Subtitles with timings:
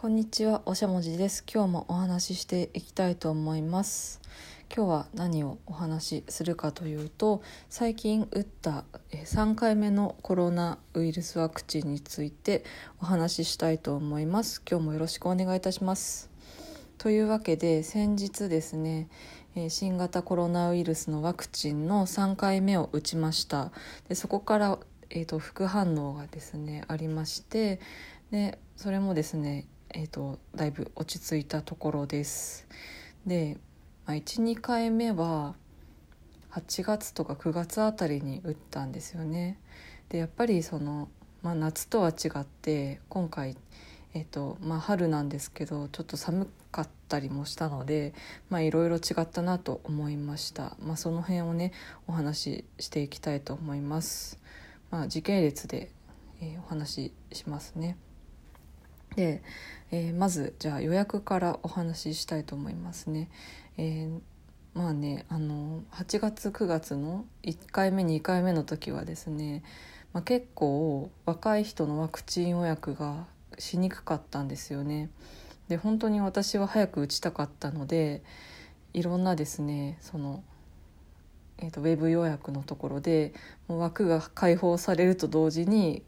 [0.00, 1.42] こんにちは、おしゃもじです。
[1.52, 4.20] 今日もお話ししていきたいと思います。
[4.72, 12.62] 今日は何をお話しするかというと、最近打ったえ3回目のコロナウイルスワクチンについて
[13.02, 14.62] お話ししたいと思います。
[14.70, 16.30] 今日もよろしくお願いいたします。
[16.96, 19.08] というわけで先日ですね、
[19.68, 23.72] 新型コロナウイルスのワクチンの3回目を打ちました。
[24.08, 24.78] でそこから、
[25.10, 27.80] えー、と副反応がですねありまして
[28.30, 32.66] でそれもですねえー、とだいぶ落ち着いたところです。
[33.26, 33.56] で、
[34.06, 35.54] まあ、12回目は
[36.50, 39.58] 8月とか9月あたりに打ったんですよね。
[40.08, 41.08] でやっぱりその、
[41.42, 43.56] まあ、夏とは違って今回、
[44.14, 48.14] えーとまあ、春なんですけどちょっと寒かったりもしたので
[48.50, 50.76] まあいろいろ違ったなと思いました。
[50.80, 51.72] まあ、その辺をね
[52.06, 54.38] お話ししていきたいと思います。
[54.90, 55.90] まあ、時系列で、
[56.40, 57.96] えーお話ししますね。
[59.18, 59.42] で、
[59.90, 63.28] えーまずじゃあ予約からお話ししたいと思いますね。
[63.76, 64.20] えー
[64.74, 69.64] まあねあの8月9月の1回目2回目の時はですね、
[70.12, 73.26] まあ、結構若い人のワクチン予約が
[73.58, 75.10] しにくかったんですよね。
[75.66, 78.22] で本当に私は早く打ちたかったので
[78.94, 80.44] いろんなですねその、
[81.58, 83.34] えー、とウェブ予約のところで
[83.66, 86.04] もう枠が開放されると同時に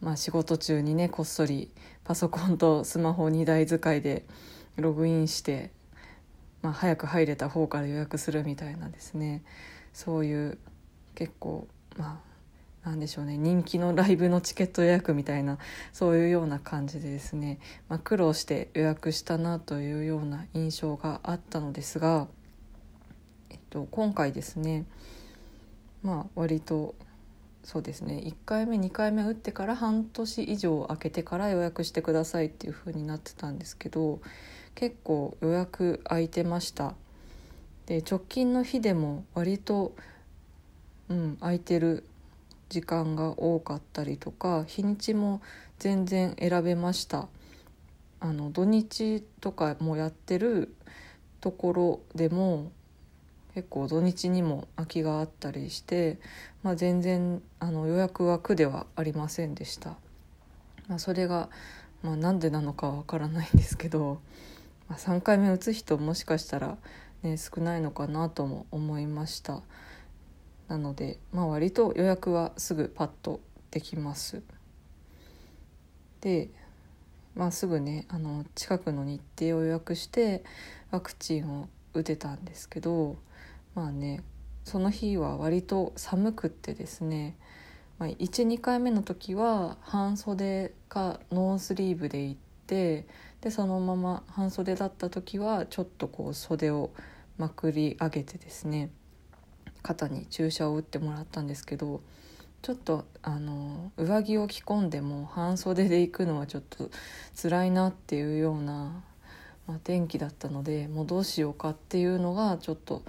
[0.00, 1.70] まあ、仕事中にねこっそり
[2.06, 4.24] パソコンとスマホ2台使いで
[4.76, 5.72] ログインして、
[6.62, 9.42] まあ、早く入れた方から予約するみたいなですね。
[9.92, 10.58] そういう
[11.16, 12.20] 結構ま
[12.84, 13.36] あなんでしょうね。
[13.36, 15.58] 人気のライブのチケット予約みたいな
[15.92, 22.28] そういうような感じでですね、まあ、苦労して予約したなというような印象があったのですが、
[23.50, 24.84] えっと、今回ですね
[26.04, 26.94] まあ割と
[27.66, 28.22] そうですね。
[28.24, 34.20] 1回目2回目打ってから半年以上空けてから予約してくださいっていう風になってたんですけど
[34.76, 36.94] 結構予約空いてました。
[37.86, 39.96] で直近の日でも割と
[41.08, 42.04] うん空いてる
[42.68, 45.40] 時間が多かったりとか日にちも
[45.80, 47.26] 全然選べました。
[48.20, 50.72] あの土日とかもやってる
[51.40, 52.70] ところでも
[53.56, 56.18] 結構土日にも空きがあったりして、
[56.62, 59.96] まあ、全然あの予約は苦ではありませんでした、
[60.88, 61.48] まあ、それが、
[62.02, 64.20] まあ、なんでなのかわからないんですけど、
[64.90, 66.76] まあ、3回目打つ人もしかしたら、
[67.22, 69.62] ね、少ないのかなとも思いました。
[70.68, 73.40] なので、まあ、割と予約はすぐパッと
[73.70, 74.42] できます。
[76.20, 76.50] で、
[77.34, 80.44] まあ、すぐねあの近くの日程を予約して
[80.90, 83.16] ワクチンを打てたんですけど
[83.76, 84.24] まあね
[84.64, 87.36] その日は割と寒くってですね、
[87.98, 93.06] まあ、12回目の時は半袖かノースリーブで行って
[93.42, 96.90] でそのまま半袖だった時はちょっとこう袖を
[97.38, 98.90] まくり上げてですね
[99.82, 102.00] 肩に注射を打ってもらったんですけど
[102.62, 106.90] ちょっとあの上着を着込んでも半袖で行くのはちょっと
[107.40, 109.04] 辛いなっていうような、
[109.68, 113.02] まあ、天気だったのでもうどうしようかっていうのがちょっと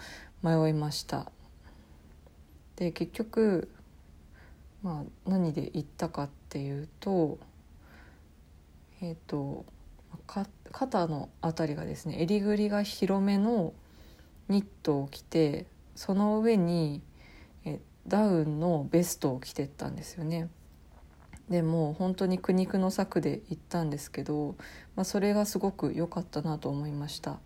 [0.43, 1.31] 迷いました
[2.75, 3.71] で結局、
[4.83, 7.39] まあ、何で行ったかっていうと
[9.01, 9.65] えっ、と
[10.25, 13.73] か肩の辺りがですね襟ぐりが広めの
[14.49, 15.65] ニットを着て
[15.95, 17.01] その上に
[17.65, 20.49] えダウンのベストを着てったんですよね。
[21.49, 24.55] でも本当に苦肉の策で行ったんですけど、
[24.95, 27.39] まあ、それがすごく良かったなと思いました。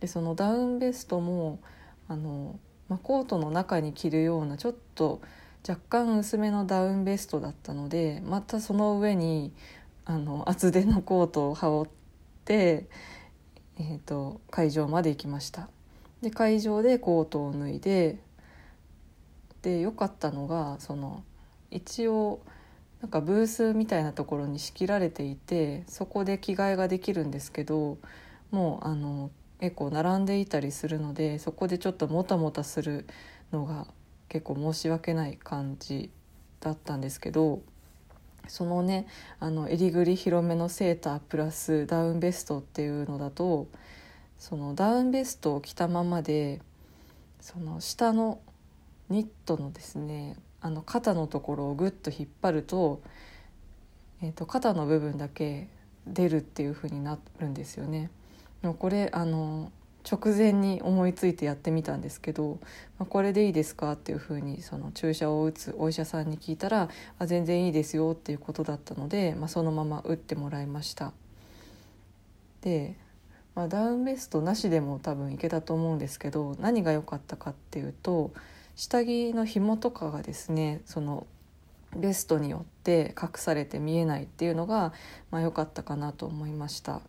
[0.00, 1.58] でそのダウンベストも
[2.08, 2.58] あの、
[2.88, 5.20] まあ、コートの中に着るようなちょっと
[5.68, 9.52] 若干薄めのダウンベストだったのでまたその上に
[10.04, 11.92] あの厚手のコートを羽織っ
[12.44, 12.86] て、
[13.78, 15.68] えー、と会場まで行きました。
[16.22, 18.18] で会場でコートを脱いで
[19.62, 21.22] で良かったのがその
[21.70, 22.40] 一応
[23.00, 27.98] なんかブースみたいなところに仕切られていてそこで着替えができるんですけど
[28.50, 29.30] もうあの
[29.62, 33.06] 結構並んでいたりするのでそこでちょっともたもたする
[33.52, 33.86] のが
[34.28, 36.10] 結構申し訳ない感じ
[36.58, 37.62] だったんですけど
[38.48, 39.06] そのね
[39.38, 43.68] あの襟ぐり広めのセータープラスダウンベストっていうのだと
[44.36, 46.60] そのダウンベストを着たままで
[47.40, 48.40] その下の
[49.10, 53.00] ニットのですねあの肩のところをグッと引っ張ると,、
[54.22, 55.68] えー、と肩の部分だけ
[56.08, 58.10] 出るっていう風になるんですよね。
[58.62, 59.70] でもこれあの
[60.10, 62.58] 直前に思いついてやってみたんですけど
[62.98, 66.88] 「まあ、これでいいですか?」っていうふうにその注射を打つお医者さんに聞いたら
[67.18, 71.12] 「あ全然いいですよ」っていうことだったので、まあ、そのまま打ってもらいました。
[72.62, 72.96] で、
[73.54, 78.30] まあ、ダウンベストなしでも多分いけたと思うんですけど何が良かったかっていうと
[78.76, 81.26] 下着の紐とかがですねその
[81.96, 84.92] ベストによって隠されて見えないっていうのが
[85.30, 87.02] まあ、良かったかなと思いました。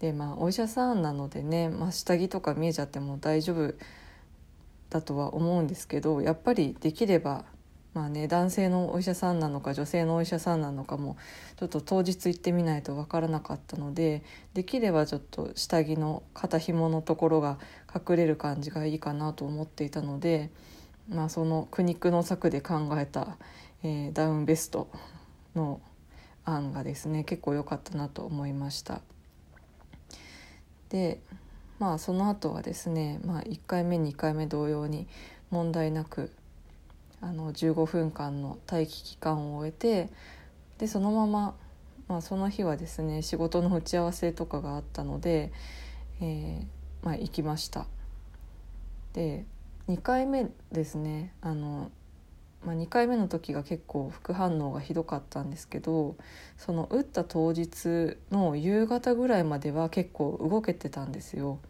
[0.00, 3.74] でまあお医者さんなのでね、まあ、下着とか見えちゃっても大丈夫
[4.90, 7.44] だとは思うんですけどやっぱりできれば
[7.96, 11.16] まあね男性のお医者さんなのか女性のお医者さんなのかも
[11.58, 14.22] ちょっと当日行ってみないと分からなかったので
[14.52, 17.58] できればちょっと下着の肩紐のところが
[17.94, 20.50] 隠れる感じがいいかなと思っていたので、
[21.08, 23.38] まあ、その苦肉の策で考えた、
[23.82, 24.90] えー、ダウンベスト
[25.54, 25.80] の
[26.44, 29.00] 案がですね結構良かったなと思いました。
[30.88, 31.20] で
[31.78, 35.06] まあその後はですね、まあ、1回目2回目同様に
[35.50, 36.32] 問題なく
[37.20, 40.10] あの15分間の待機期間を終えて
[40.78, 41.54] でそのまま、
[42.08, 45.52] まあ、その日はですね仕事の打ち合わせとかがあったので、
[46.20, 46.64] えー、
[47.02, 47.86] まあ、行きました。
[49.12, 49.46] で
[49.88, 51.90] 2回目ですねあの、
[52.66, 56.16] まあ、2回目の時が結構副反応がひどかったんですけど
[56.58, 61.60] その打った当日の夕方ぐらいまでは結構動けてたんですよ。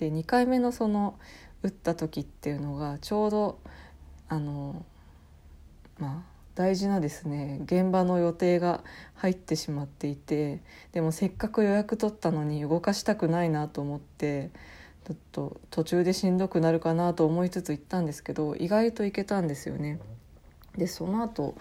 [0.00, 1.16] で2回目のその
[1.62, 3.60] 打った時っていうのがちょうど
[4.28, 4.84] あの
[6.00, 8.82] まあ大事なですね現場の予定が
[9.14, 10.60] 入ってしまっていて
[10.90, 14.50] でもせっかく予約取ったのに動かしたくないなと思って
[15.06, 20.00] ちょっと途中でしんどくなるかなと思いつつ行ったんですけど意外と行けたんですよね。
[20.76, 21.56] でその後、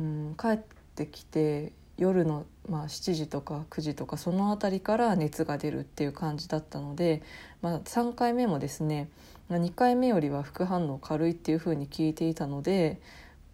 [0.00, 0.58] うん、帰っ
[0.96, 7.22] てきて夜の、まあ、7時とか9時とかその辺りから熱が出るっていう感じだったので、
[7.62, 9.08] まあ、3回目もですね
[9.50, 13.00] 2回目よりは副反応軽いっていうふうに聞いていたので、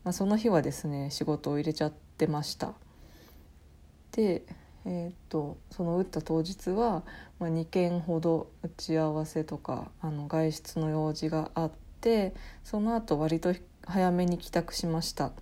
[0.04, 2.72] まあ、その日はですね仕事を入れちゃってました。
[4.12, 4.42] で、
[4.84, 7.02] えー、っとその打った当日は、
[7.38, 12.34] まあ、2件ほど打ち合わせとかあの外出の用事があって
[12.64, 13.52] その後割と
[13.86, 15.32] 早めに帰宅しました。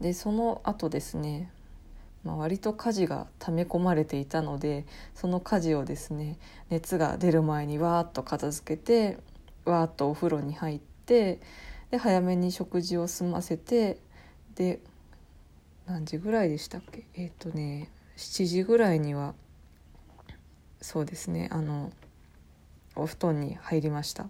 [0.00, 1.50] でその後ですね
[2.24, 4.84] まあ、割と家事が溜め込まれていたので
[5.14, 6.38] その家事をですね
[6.68, 9.18] 熱が出る前にわーっと片付けて
[9.64, 11.40] わーっとお風呂に入って
[11.90, 13.98] で早めに食事を済ませて
[14.56, 14.80] で
[15.86, 17.06] 何時ぐらいでしたっけ？
[17.14, 19.34] えっ、ー、とね7時ぐらいには
[20.82, 21.92] そうですねあの
[22.94, 24.26] お布団に入りました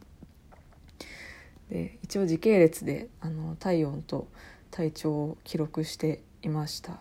[1.70, 4.29] で一応時系列であの体温と
[4.70, 7.00] 体調を記録していました。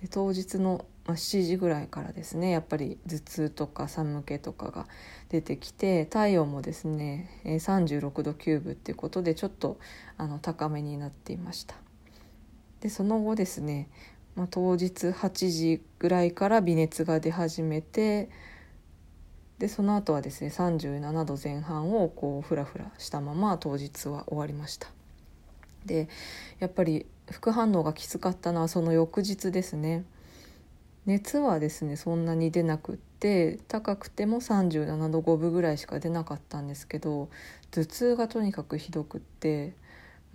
[0.00, 4.86] で当日のま7時ぐらいからですねやっぱり頭痛とか寒気とかが
[5.30, 9.78] 出てきて体温もですね36度9分っていうことでちょっと
[10.18, 11.74] あの高めになっていました。
[12.80, 13.88] でその後ですね、
[14.36, 18.28] まあ、当日8時ぐらいから微熱が出始めて
[19.58, 24.88] でその後はですね37度前半をこうフラフラしたまま当日は終わりました。
[25.84, 26.08] で
[26.58, 30.04] やっぱり副反応がきつかったのはその翌日ですね。
[31.06, 37.30] 熱はですねそんなに出なくって高くても37度5分ぐらいしか出なかったんですけど
[37.70, 39.72] 頭痛がとにかくひどくって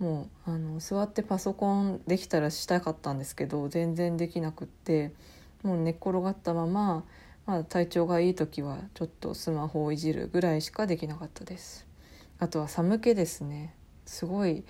[0.00, 5.12] もうあの座ってパソコンできたらしたかったんですけど全然できなくって
[5.62, 7.04] もう寝っ転がったまま、
[7.46, 11.86] まあ、体調がいい時はちょっとスマホをいじるぐらいしかできなかったです。
[12.38, 13.74] あとは寒気ですね。
[14.06, 14.64] すごい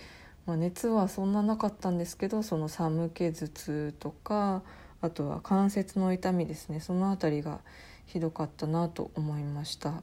[0.46, 4.62] まあ、熱はそんななかったんですけどその寒気頭痛とか
[5.00, 6.80] あとは関節の痛みですね。
[6.80, 7.60] その辺りが
[8.06, 10.02] ひどかったなと思いました。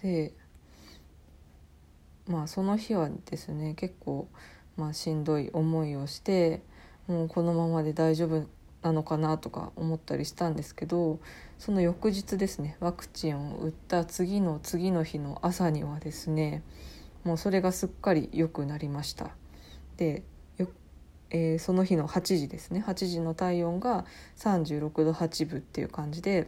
[0.00, 0.32] で
[2.28, 4.28] まあその日はですね結構、
[4.76, 6.62] まあ、しんどい思いをして
[7.06, 8.46] もうこのままで大丈夫
[8.82, 11.20] なのかなとか思ったりしたんですけど
[11.58, 16.62] その翌日ですねワクチンを打った次の次の日の朝にはですね
[17.24, 19.30] もうそれがすっかり良くなりました。
[19.96, 20.24] で
[21.34, 24.04] えー、その日の8時ですね8時の体温が
[24.36, 26.46] 36度8分っていう感じで、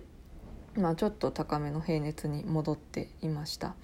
[0.76, 3.74] まあ、ちょっと高めの平熱に戻っていました。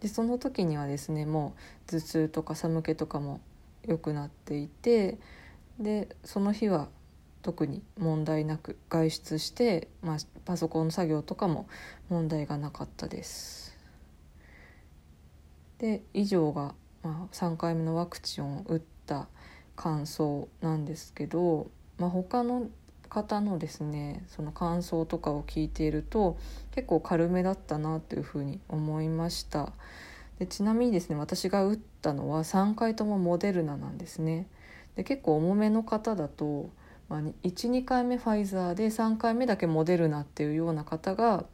[0.00, 1.54] でその時にはですねも
[1.88, 3.40] う頭痛とか寒気とかも
[3.86, 5.18] 良くなっていて
[5.80, 6.88] でその日は
[7.46, 11.68] 特に問題なく外出して、まあ、パソコンの作業とかも
[12.08, 13.72] 問題がなかったです。
[15.78, 16.74] で以上が、
[17.04, 19.28] まあ、3回目のワクチンを打った
[19.76, 22.66] 感想なんですけど、まあ、他の
[23.08, 26.38] 方のですねその感想とかを聞いていると
[26.74, 29.72] 結構軽めだったなというふうに思いました
[30.40, 34.48] でちなみにですね私が打ったのは3回ともモデルナなんですね
[34.96, 36.70] で結構重めの方だと
[37.08, 41.44] まあ、12回目ファイザーで3回目だけモデルナっていうような方が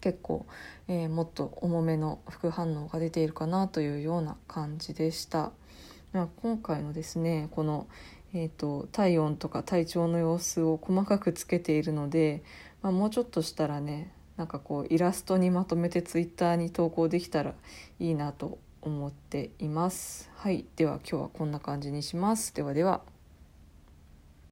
[0.00, 0.44] 結構、
[0.88, 5.52] えー、もっと重めの副反応が出ているかなというような感じでした。
[6.12, 7.88] まあ、今回のですねこの、
[8.34, 12.44] えーと、体温とか体調の様子を細かくつけているので、
[12.82, 17.54] まあ、もうちょっとしたらねなんかこうイラストにまとめてツイッターに投稿できたら
[17.98, 20.30] いいなと思っています。
[20.36, 22.54] はい、では今日はこんな感じにします。
[22.54, 23.13] ではでは。